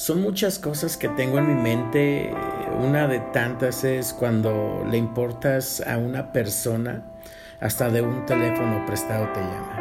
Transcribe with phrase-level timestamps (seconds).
[0.00, 2.34] Son muchas cosas que tengo en mi mente.
[2.82, 7.02] Una de tantas es cuando le importas a una persona,
[7.60, 9.76] hasta de un teléfono prestado te llama.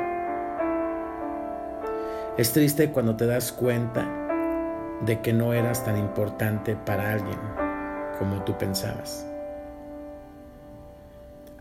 [2.37, 4.05] Es triste cuando te das cuenta
[5.05, 7.39] de que no eras tan importante para alguien
[8.19, 9.25] como tú pensabas.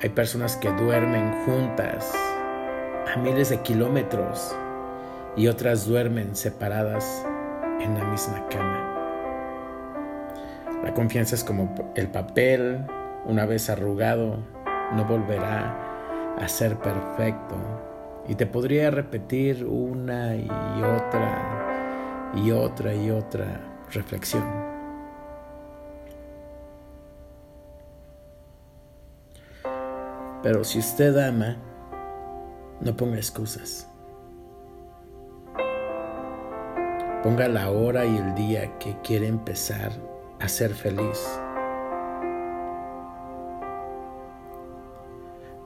[0.00, 2.12] Hay personas que duermen juntas
[3.14, 4.52] a miles de kilómetros
[5.36, 7.24] y otras duermen separadas
[7.80, 8.94] en la misma cama.
[10.82, 12.84] La confianza es como el papel,
[13.24, 14.38] una vez arrugado,
[14.94, 15.76] no volverá
[16.38, 17.56] a ser perfecto.
[18.28, 20.48] Y te podría repetir una y
[20.82, 23.60] otra y otra y otra
[23.92, 24.44] reflexión.
[30.42, 31.56] Pero si usted ama,
[32.80, 33.87] no ponga excusas.
[37.22, 39.90] Ponga la hora y el día que quiere empezar
[40.38, 41.26] a ser feliz.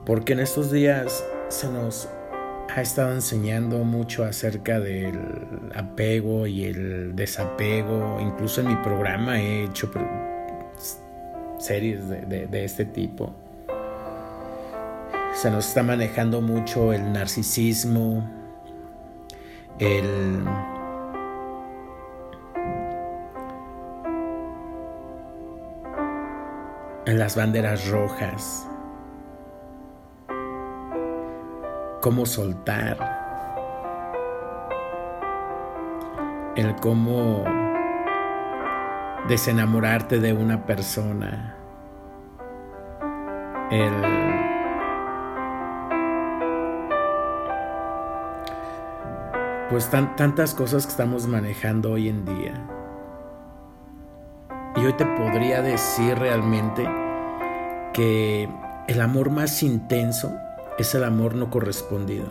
[0.05, 2.09] Porque en estos días se nos
[2.75, 5.19] ha estado enseñando mucho acerca del
[5.75, 8.19] apego y el desapego.
[8.19, 9.91] Incluso en mi programa he hecho
[11.59, 13.31] series de, este tipo.
[15.35, 18.27] Se nos está manejando mucho el narcisismo,
[19.79, 20.43] el
[27.05, 28.67] en las banderas rojas,
[32.01, 32.97] cómo soltar,
[36.55, 37.43] el cómo
[39.27, 41.55] desenamorarte de una persona,
[43.71, 43.91] el
[49.69, 52.82] pues tantas cosas que estamos manejando hoy en día.
[54.83, 56.85] Y hoy te podría decir realmente
[57.93, 58.49] que
[58.89, 60.35] el amor más intenso
[60.77, 62.25] es el amor no correspondido.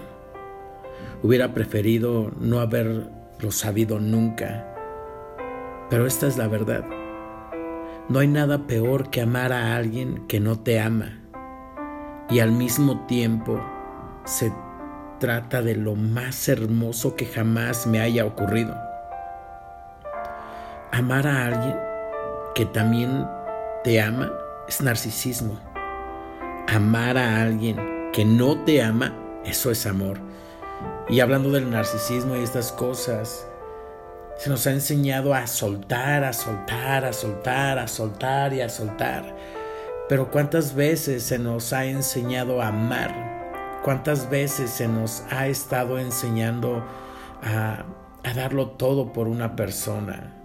[1.22, 3.08] Hubiera preferido no haberlo
[3.48, 4.66] sabido nunca,
[5.88, 6.84] pero esta es la verdad.
[8.10, 11.20] No hay nada peor que amar a alguien que no te ama
[12.28, 13.62] y al mismo tiempo
[14.26, 14.52] se
[15.20, 18.76] trata de lo más hermoso que jamás me haya ocurrido.
[20.90, 21.91] Amar a alguien
[22.54, 23.26] que también
[23.84, 24.32] te ama
[24.68, 25.58] es narcisismo.
[26.68, 29.12] Amar a alguien que no te ama,
[29.44, 30.18] eso es amor.
[31.08, 33.46] Y hablando del narcisismo y estas cosas,
[34.36, 39.36] se nos ha enseñado a soltar, a soltar, a soltar, a soltar y a soltar.
[40.08, 43.80] Pero ¿cuántas veces se nos ha enseñado a amar?
[43.82, 46.84] ¿Cuántas veces se nos ha estado enseñando
[47.42, 47.84] a,
[48.22, 50.41] a darlo todo por una persona?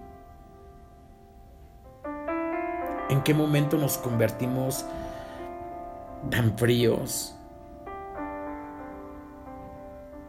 [3.10, 4.84] ¿En qué momento nos convertimos
[6.30, 7.36] tan fríos?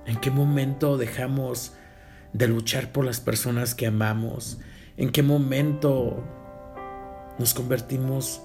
[0.06, 1.72] ¿En qué momento dejamos
[2.32, 4.58] de luchar por las personas que amamos?
[4.96, 6.22] ¿En qué momento
[7.40, 8.42] nos convertimos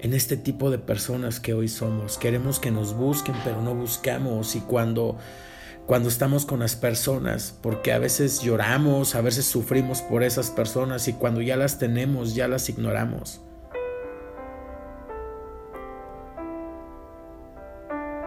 [0.00, 2.18] en este tipo de personas que hoy somos?
[2.18, 4.56] Queremos que nos busquen, pero no buscamos.
[4.56, 5.18] Y cuando,
[5.86, 11.06] cuando estamos con las personas, porque a veces lloramos, a veces sufrimos por esas personas
[11.06, 13.40] y cuando ya las tenemos, ya las ignoramos.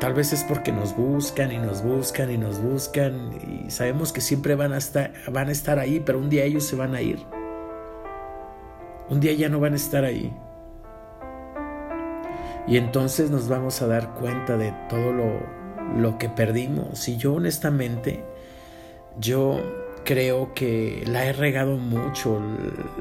[0.05, 3.31] Tal vez es porque nos buscan y nos buscan y nos buscan
[3.65, 6.63] y sabemos que siempre van a estar, van a estar ahí, pero un día ellos
[6.63, 7.17] se van a ir.
[9.09, 10.31] Un día ya no van a estar ahí.
[12.67, 15.39] Y entonces nos vamos a dar cuenta de todo lo,
[15.97, 17.09] lo que perdimos.
[17.09, 18.23] Y yo honestamente,
[19.17, 19.59] yo
[20.03, 22.39] creo que la he regado mucho,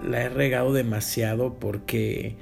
[0.03, 2.38] la he regado demasiado porque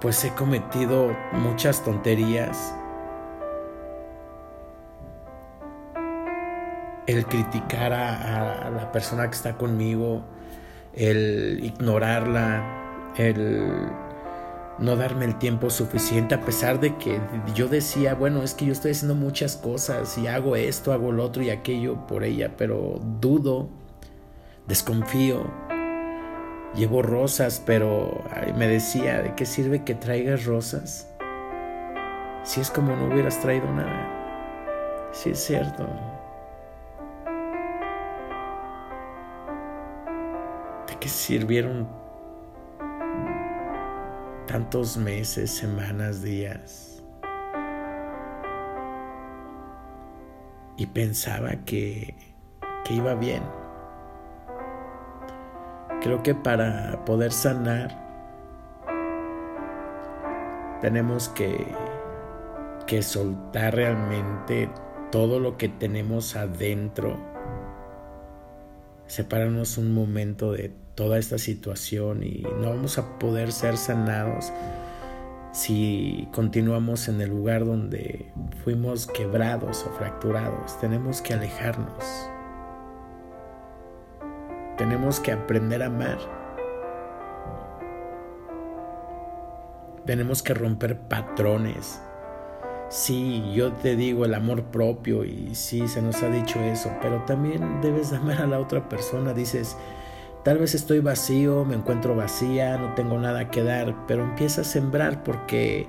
[0.00, 2.74] pues he cometido muchas tonterías.
[7.06, 10.24] El criticar a, la persona que está conmigo,
[10.92, 13.88] el ignorarla, el
[14.78, 17.18] no darme el tiempo suficiente a pesar de que
[17.54, 21.24] yo decía, bueno, es que yo estoy haciendo muchas cosas y hago esto, hago lo
[21.24, 23.70] otro y aquello por ella, pero dudo,
[24.66, 25.65] desconfío
[26.76, 28.22] Llevo rosas, pero
[28.54, 31.10] me decía, ¿de qué sirve que traigas rosas?
[32.44, 35.08] Si es como no hubieras traído nada.
[35.10, 35.88] Si es cierto.
[40.86, 41.88] ¿De qué sirvieron
[44.46, 47.02] tantos meses, semanas, días?
[50.76, 52.14] Y pensaba que,
[52.84, 53.42] que iba bien
[56.06, 57.90] creo que para poder sanar
[60.80, 61.66] tenemos que,
[62.86, 64.70] que soltar realmente
[65.10, 67.18] todo lo que tenemos adentro,
[69.08, 74.52] separarnos un momento de toda esta situación y no vamos a poder ser sanados
[75.50, 78.30] si continuamos en el lugar donde
[78.62, 80.78] fuimos quebrados o fracturados.
[80.78, 82.35] Tenemos que alejarnos.
[84.76, 86.18] Tenemos que aprender a amar.
[90.04, 92.00] Tenemos que romper patrones.
[92.88, 97.24] Sí, yo te digo el amor propio y sí, se nos ha dicho eso, pero
[97.24, 99.32] también debes amar a la otra persona.
[99.32, 99.76] Dices,
[100.46, 104.64] Tal vez estoy vacío, me encuentro vacía, no tengo nada que dar, pero empieza a
[104.64, 105.88] sembrar porque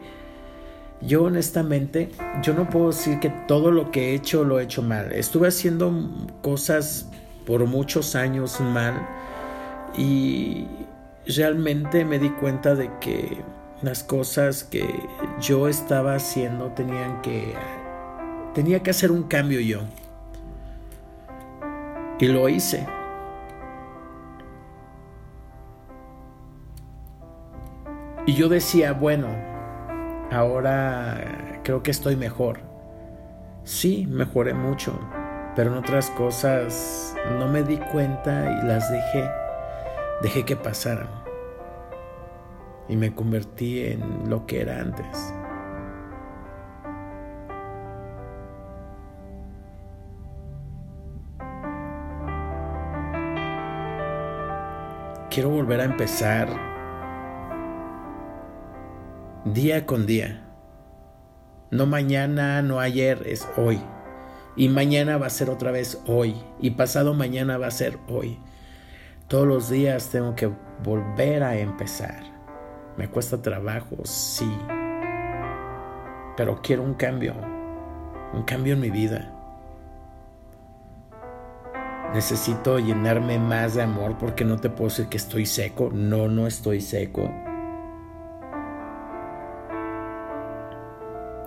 [0.99, 2.09] yo honestamente,
[2.41, 5.13] yo no puedo decir que todo lo que he hecho lo he hecho mal.
[5.13, 5.93] Estuve haciendo
[6.41, 7.07] cosas
[7.47, 9.07] por muchos años mal
[9.97, 10.67] y
[11.25, 13.41] realmente me di cuenta de que
[13.81, 14.85] las cosas que
[15.39, 17.55] yo estaba haciendo tenían que
[18.53, 19.79] tenía que hacer un cambio yo.
[22.19, 22.85] Y lo hice.
[28.25, 29.27] Y yo decía, bueno,
[30.31, 32.59] ahora creo que estoy mejor.
[33.63, 34.99] Sí, mejoré mucho,
[35.57, 39.27] pero en otras cosas no me di cuenta y las dejé.
[40.21, 41.09] Dejé que pasaran.
[42.87, 45.33] Y me convertí en lo que era antes.
[55.31, 56.49] Quiero volver a empezar
[59.43, 60.43] día con día.
[61.71, 63.81] No mañana, no ayer, es hoy.
[64.57, 66.35] Y mañana va a ser otra vez hoy.
[66.59, 68.39] Y pasado mañana va a ser hoy.
[69.27, 70.51] Todos los días tengo que
[70.83, 72.23] volver a empezar.
[72.97, 74.51] Me cuesta trabajo, sí.
[76.35, 77.35] Pero quiero un cambio.
[78.33, 79.31] Un cambio en mi vida.
[82.15, 85.91] Necesito llenarme más de amor porque no te puedo decir que estoy seco.
[85.93, 87.29] No, no estoy seco.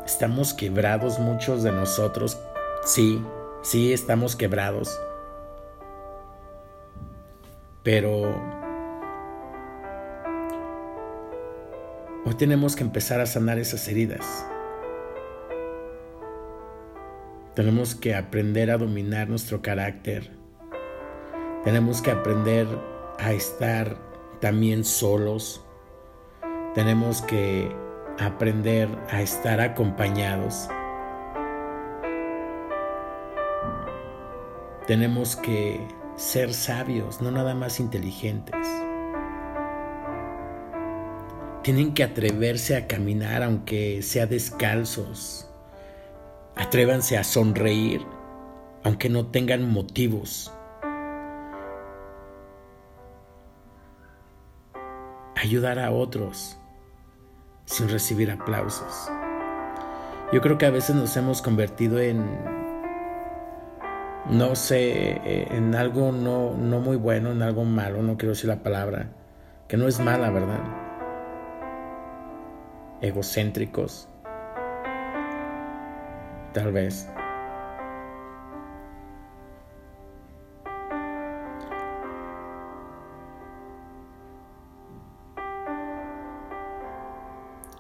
[0.07, 2.39] Estamos quebrados muchos de nosotros.
[2.85, 3.23] Sí,
[3.63, 4.99] sí estamos quebrados.
[7.83, 8.35] Pero
[12.25, 14.47] hoy tenemos que empezar a sanar esas heridas.
[17.55, 20.31] Tenemos que aprender a dominar nuestro carácter.
[21.65, 22.67] Tenemos que aprender
[23.19, 23.99] a estar
[24.41, 25.63] también solos.
[26.75, 27.71] Tenemos que
[28.19, 30.69] aprender a estar acompañados.
[34.91, 35.81] Tenemos que
[36.17, 38.57] ser sabios, no nada más inteligentes.
[41.63, 45.49] Tienen que atreverse a caminar aunque sea descalzos.
[46.57, 48.05] Atrévanse a sonreír
[48.83, 50.53] aunque no tengan motivos.
[55.37, 56.59] Ayudar a otros
[57.65, 59.09] sin recibir aplausos.
[60.33, 62.60] Yo creo que a veces nos hemos convertido en,
[64.29, 68.49] no sé, eh, en algo no, no muy bueno, en algo malo, no quiero decir
[68.49, 69.09] la palabra,
[69.69, 70.61] que no es mala, ¿verdad?
[73.01, 74.09] Egocéntricos,
[76.53, 77.09] tal vez.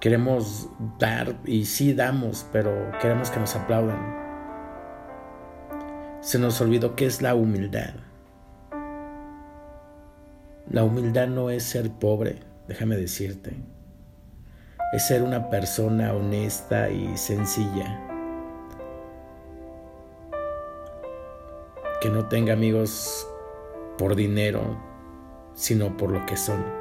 [0.00, 4.30] Queremos dar y sí damos, pero queremos que nos aplaudan.
[6.21, 7.95] Se nos olvidó que es la humildad.
[10.71, 13.57] La humildad no es ser pobre, déjame decirte.
[14.93, 17.99] Es ser una persona honesta y sencilla.
[22.03, 23.27] Que no tenga amigos
[23.97, 24.79] por dinero,
[25.55, 26.80] sino por lo que son.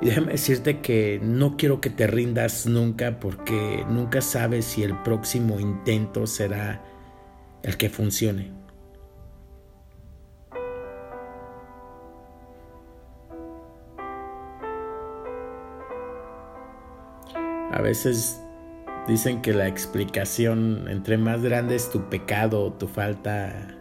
[0.00, 4.96] Y déjame decirte que no quiero que te rindas nunca porque nunca sabes si el
[5.02, 6.82] próximo intento será
[7.62, 8.52] el que funcione.
[17.72, 18.40] A veces
[19.06, 23.79] dicen que la explicación, entre más grande es tu pecado tu falta,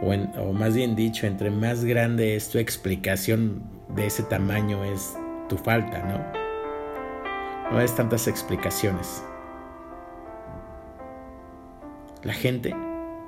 [0.00, 5.16] o, más bien dicho, entre más grande es tu explicación, de ese tamaño es
[5.48, 7.72] tu falta, ¿no?
[7.72, 9.24] No es tantas explicaciones.
[12.22, 12.74] La gente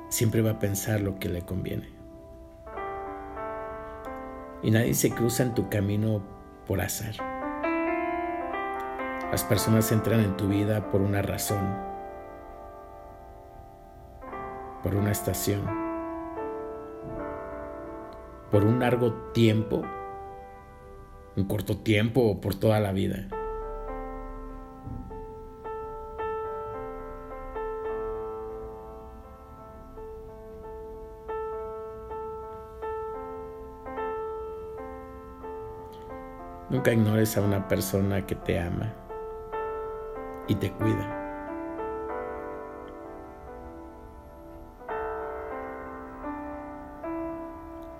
[0.08, 1.88] siempre va a pensar lo que le conviene.
[4.62, 6.22] Y nadie se cruza en tu camino
[6.66, 7.14] por azar.
[9.30, 11.76] Las personas entran en tu vida por una razón,
[14.82, 15.85] por una estación,
[18.56, 19.82] por un largo tiempo,
[21.36, 23.28] un corto tiempo o por toda la vida.
[36.70, 38.90] Nunca ignores a una persona que te ama
[40.48, 41.15] y te cuida.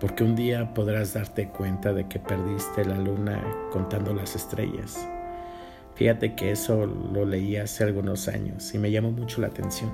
[0.01, 5.09] Porque un día podrás darte cuenta de que perdiste la luna contando las estrellas.
[5.95, 9.91] Fíjate que eso lo leí hace algunos años y me llamó mucho la atención.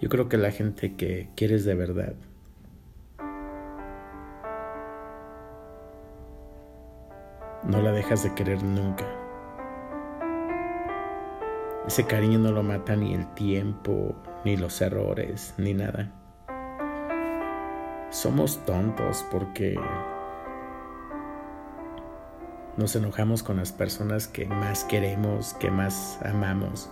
[0.00, 2.14] Yo creo que la gente que quieres de verdad
[7.62, 9.21] no la dejas de querer nunca.
[11.86, 16.12] Ese cariño no lo mata ni el tiempo, ni los errores, ni nada.
[18.10, 19.76] Somos tontos porque
[22.76, 26.88] nos enojamos con las personas que más queremos, que más amamos,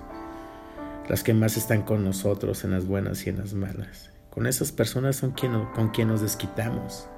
[1.09, 4.11] las que más están con nosotros en las buenas y en las malas.
[4.31, 5.35] Con esas personas son
[5.75, 7.09] con quien nos desquitamos.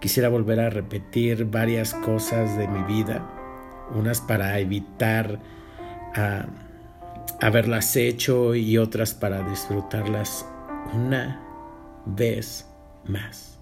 [0.00, 3.26] Quisiera volver a repetir varias cosas de mi vida,
[3.94, 5.38] unas para evitar
[6.14, 6.46] a,
[7.40, 10.46] haberlas hecho y otras para disfrutarlas
[10.92, 11.40] una
[12.04, 12.68] vez
[13.06, 13.58] más.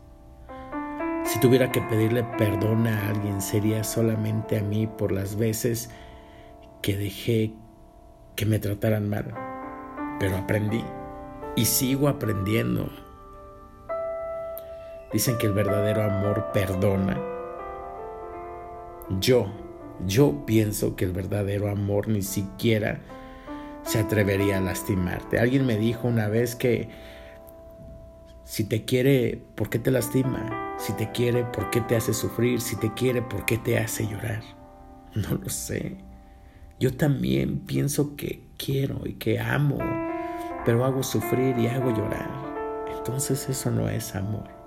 [1.25, 5.91] Si tuviera que pedirle perdón a alguien sería solamente a mí por las veces
[6.83, 7.55] que dejé
[8.35, 9.35] que me trataran mal.
[10.19, 10.83] Pero aprendí
[11.55, 12.89] y sigo aprendiendo
[15.13, 17.19] Dicen que el verdadero amor perdona.
[19.21, 19.47] Yo,
[20.07, 23.01] yo pienso que el verdadero amor ni siquiera
[23.83, 25.39] se atrevería a lastimarte.
[25.39, 26.89] Alguien me dijo una vez que
[28.45, 30.77] si te quiere, ¿por qué te lastima?
[30.79, 32.61] Si te quiere, ¿por qué te hace sufrir?
[32.61, 34.43] Si te quiere, ¿por qué te hace llorar?
[35.15, 35.97] No lo sé.
[36.79, 39.79] Yo también pienso que quiero y que amo,
[40.65, 42.31] pero hago sufrir y hago llorar.
[42.97, 44.58] Entonces eso no es amor.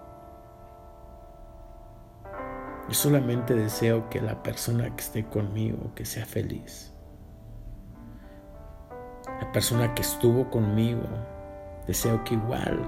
[2.92, 6.94] Yo solamente deseo que la persona que esté conmigo, que sea feliz.
[9.40, 11.04] La persona que estuvo conmigo,
[11.88, 12.82] deseo que igual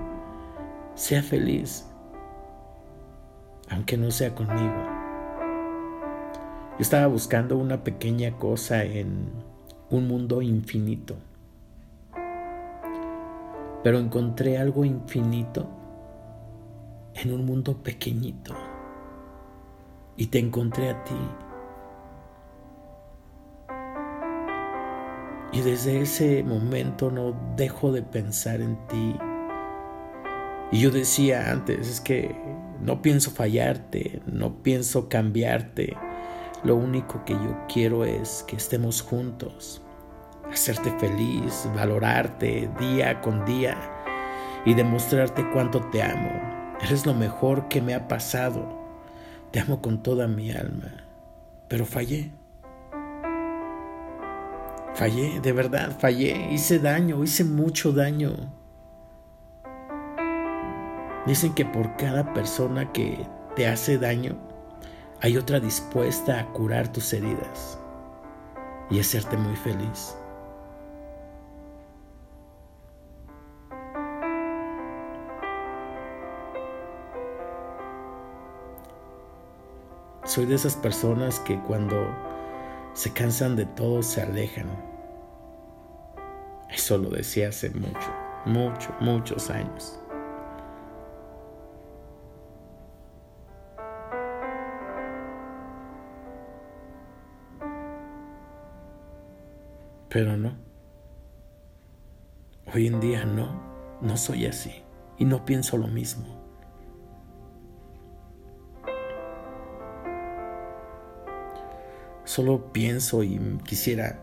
[0.95, 1.88] sea feliz,
[3.69, 4.75] aunque no sea conmigo.
[6.72, 9.31] Yo estaba buscando una pequeña cosa en
[9.89, 11.15] un mundo infinito,
[13.86, 15.65] pero encontré algo infinito
[17.13, 18.72] en un mundo pequeñito
[20.17, 21.13] y te encontré a ti.
[25.51, 29.15] Y desde ese momento no dejo de pensar en ti.
[30.72, 32.36] Y yo decía antes, es que
[32.82, 35.96] no pienso fallarte, no pienso cambiarte.
[36.63, 39.84] Lo único que yo quiero es que estemos juntos,
[40.51, 43.77] hacerte feliz, valorarte día con día
[44.65, 46.32] y demostrarte cuánto te amo.
[46.82, 48.82] Eres lo mejor que me ha pasado.
[49.53, 50.91] Te amo con toda mi alma,
[51.67, 52.31] pero fallé.
[54.95, 58.33] Fallé, de verdad, fallé, hice daño, hice mucho daño.
[61.27, 64.39] Dicen que por cada persona que te hace daño,
[65.22, 67.77] hay otra dispuesta a curar tus heridas
[68.89, 70.17] y hacerte muy feliz.
[80.25, 81.97] Soy de esas personas que cuando
[82.93, 84.67] se cansan de todo se alejan.
[86.69, 88.09] Eso lo decía hace mucho,
[88.45, 89.99] mucho, muchos años.
[100.07, 100.55] Pero no.
[102.73, 103.61] Hoy en día no,
[103.99, 104.83] no soy así
[105.17, 106.42] y no pienso lo mismo.
[112.33, 114.19] Solo pienso y quisiera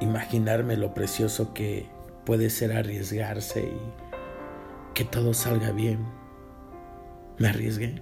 [0.00, 1.88] imaginarme lo precioso que
[2.24, 6.06] puede ser arriesgarse y que todo salga bien.
[7.38, 8.00] Me arriesgué.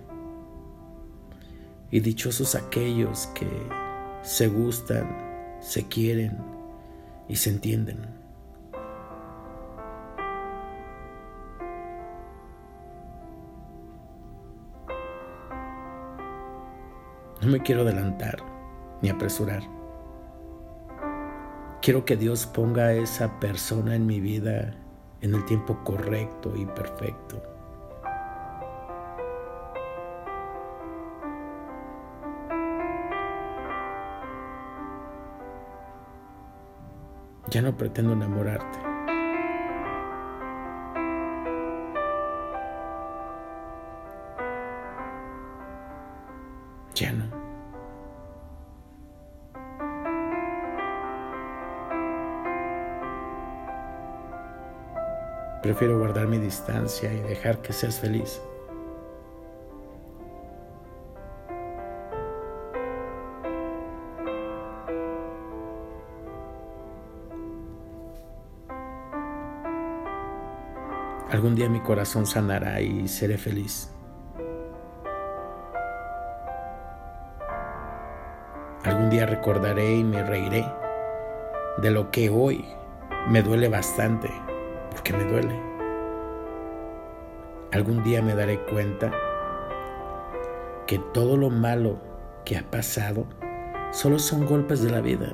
[1.90, 3.48] Y dichosos aquellos que
[4.20, 6.36] se gustan, se quieren
[7.30, 8.23] y se entienden.
[17.44, 18.38] No me quiero adelantar
[19.02, 19.62] ni apresurar.
[21.82, 24.74] Quiero que Dios ponga a esa persona en mi vida
[25.20, 27.42] en el tiempo correcto y perfecto.
[37.50, 38.93] Ya no pretendo enamorarte.
[55.64, 58.42] Prefiero guardar mi distancia y dejar que seas feliz.
[71.30, 73.90] Algún día mi corazón sanará y seré feliz.
[78.84, 80.70] Algún día recordaré y me reiré
[81.78, 82.66] de lo que hoy
[83.30, 84.30] me duele bastante,
[84.94, 85.60] porque me duele.
[87.72, 89.12] Algún día me daré cuenta
[90.86, 91.98] que todo lo malo
[92.44, 93.26] que ha pasado
[93.90, 95.32] solo son golpes de la vida,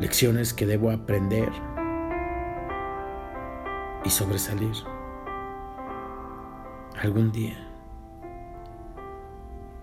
[0.00, 1.48] lecciones que debo aprender
[4.04, 4.74] y sobresalir.
[7.00, 7.56] Algún día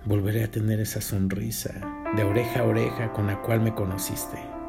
[0.05, 1.71] volveré a tener esa sonrisa
[2.17, 4.60] de oreja a oreja con la cual me conociste.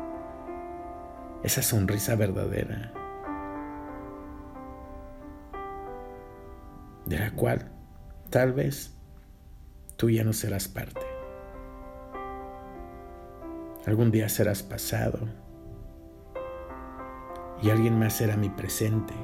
[1.43, 2.93] Esa sonrisa verdadera,
[7.07, 7.71] de la cual
[8.31, 8.97] tal vez
[9.97, 11.01] tú ya no serás parte.
[13.87, 15.19] Algún día serás pasado
[17.61, 19.14] y alguien más será mi presente.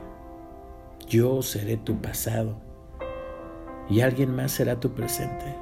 [1.07, 2.61] Yo seré tu pasado
[3.89, 5.55] y alguien más será tu presente.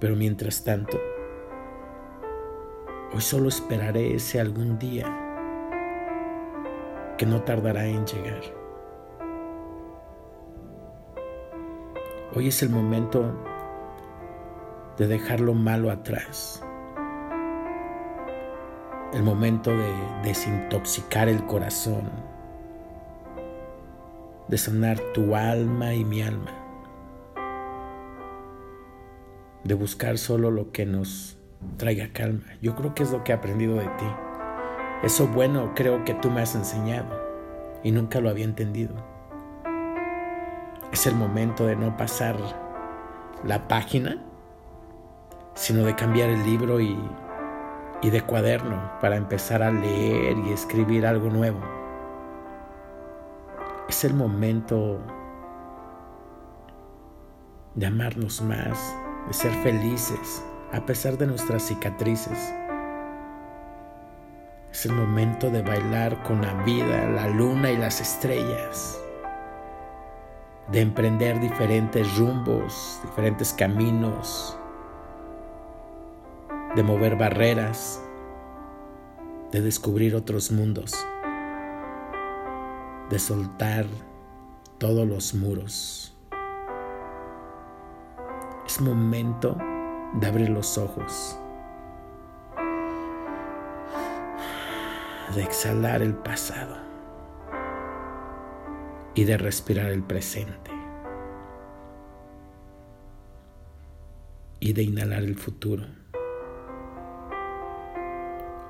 [0.00, 0.98] Pero mientras tanto,
[3.14, 5.06] hoy solo esperaré ese algún día
[7.18, 8.42] que no tardará en llegar.
[12.34, 13.24] Hoy es el momento
[14.96, 16.64] de dejar lo malo atrás.
[19.12, 22.10] El momento de desintoxicar el corazón
[24.52, 26.52] de sanar tu alma y mi alma,
[29.64, 31.38] de buscar solo lo que nos
[31.76, 32.44] traiga calma.
[32.60, 34.06] Yo creo que es lo que he aprendido de ti.
[35.02, 37.20] Eso bueno creo que tú me has enseñado
[37.82, 38.94] y nunca lo había entendido.
[40.92, 42.36] Es el momento de no pasar
[43.44, 44.22] la página,
[45.54, 46.96] sino de cambiar el libro y,
[48.02, 51.60] y de cuaderno para empezar a leer y escribir algo nuevo.
[53.88, 55.00] Es el momento
[57.74, 58.94] de amarnos más,
[59.26, 62.52] de ser felices a pesar de nuestras cicatrices.
[64.72, 68.98] Es el momento de bailar con la vida, la luna y las estrellas.
[70.70, 74.56] De emprender diferentes rumbos, diferentes caminos.
[76.74, 78.02] De mover barreras.
[79.50, 80.94] De descubrir otros mundos
[83.12, 83.84] de soltar
[84.78, 86.16] todos los muros.
[88.66, 89.58] Es momento
[90.14, 91.38] de abrir los ojos,
[95.34, 96.76] de exhalar el pasado
[99.14, 100.70] y de respirar el presente
[104.60, 105.86] y de inhalar el futuro.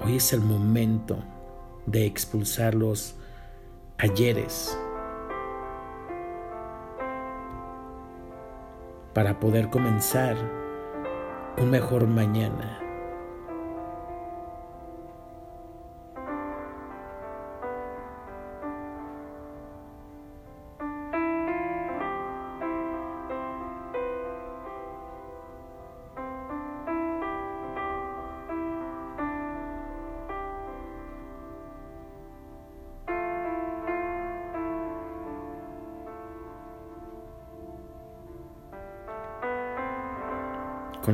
[0.05, 1.22] Hoy es el momento
[1.87, 3.16] de expulsar los
[3.98, 4.76] ayeres
[9.12, 10.62] para poder comenzar
[11.58, 12.81] un mejor mañana.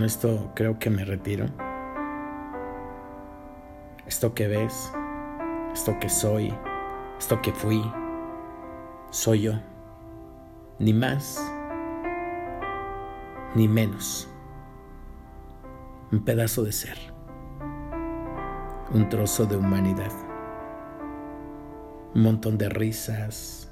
[0.09, 1.45] Esto creo que me retiro.
[4.07, 4.91] Esto que ves,
[5.75, 6.53] esto que soy,
[7.19, 7.83] esto que fui,
[9.11, 9.53] soy yo.
[10.79, 11.39] Ni más,
[13.55, 14.31] ni menos.
[16.11, 16.97] Un pedazo de ser.
[18.95, 20.13] Un trozo de humanidad.
[22.15, 23.71] Un montón de risas.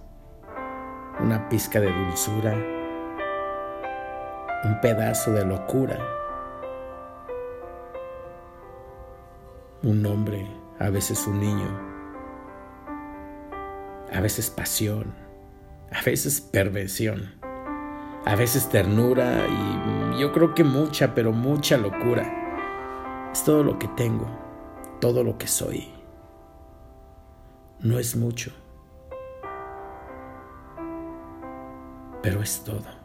[1.19, 2.77] Una pizca de dulzura
[4.67, 5.97] un pedazo de locura.
[9.83, 10.47] Un hombre,
[10.79, 11.69] a veces un niño,
[14.13, 15.15] a veces pasión,
[15.93, 17.35] a veces perversión,
[18.25, 23.31] a veces ternura y yo creo que mucha, pero mucha locura.
[23.33, 24.27] Es todo lo que tengo,
[25.01, 25.93] todo lo que soy.
[27.81, 28.51] No es mucho,
[32.23, 32.96] pero es todo.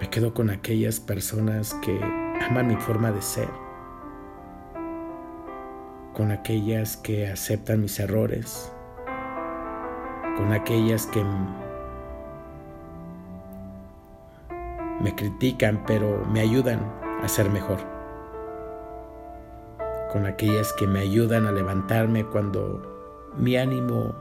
[0.00, 1.98] Me quedo con aquellas personas que
[2.46, 3.48] aman mi forma de ser,
[6.12, 8.70] con aquellas que aceptan mis errores,
[10.36, 11.24] con aquellas que
[15.00, 16.80] me critican pero me ayudan
[17.22, 17.78] a ser mejor,
[20.12, 24.14] con aquellas que me ayudan a levantarme cuando mi ánimo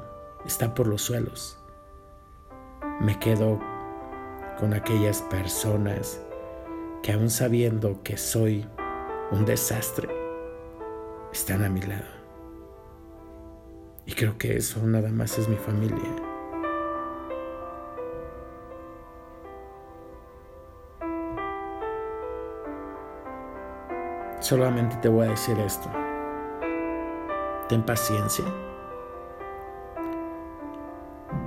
[0.46, 1.60] está por los suelos.
[3.02, 3.60] Me quedo
[4.60, 6.20] con aquellas personas
[7.04, 8.66] que aún sabiendo que soy
[9.32, 10.10] un desastre,
[11.32, 12.06] están a mi lado.
[14.06, 15.98] Y creo que eso nada más es mi familia.
[24.40, 25.90] Solamente te voy a decir esto.
[27.68, 28.46] Ten paciencia.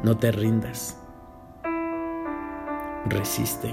[0.02, 0.98] No te rindas
[3.10, 3.72] resiste.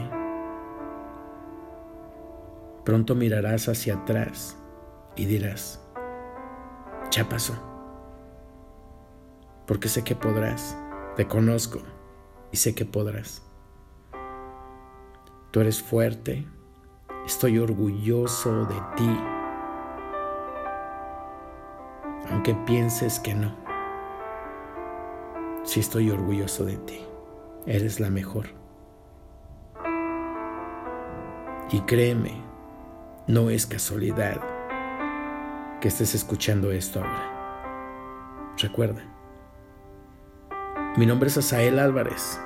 [2.84, 4.58] Pronto mirarás hacia atrás
[5.16, 5.82] y dirás,
[7.12, 7.28] ya
[9.66, 10.78] porque sé que podrás,
[11.16, 11.80] te conozco
[12.52, 13.42] y sé que podrás.
[15.52, 16.46] Tú eres fuerte,
[17.26, 19.20] estoy orgulloso de ti,
[22.30, 23.56] aunque pienses que no.
[25.64, 27.00] Sí estoy orgulloso de ti,
[27.66, 28.65] eres la mejor.
[31.72, 32.42] Y créeme,
[33.28, 34.40] no es casualidad
[35.82, 38.54] que estés escuchando esto ahora.
[38.58, 39.04] Recuerda,
[40.96, 42.40] mi nombre es Asael Álvarez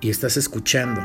[0.00, 1.02] y estás escuchando